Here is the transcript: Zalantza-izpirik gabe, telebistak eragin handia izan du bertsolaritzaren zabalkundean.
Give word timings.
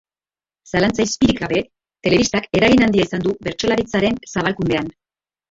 Zalantza-izpirik 0.69 1.41
gabe, 1.43 1.61
telebistak 2.07 2.49
eragin 2.61 2.87
handia 2.87 3.07
izan 3.09 3.27
du 3.27 3.35
bertsolaritzaren 3.49 4.19
zabalkundean. 4.33 4.91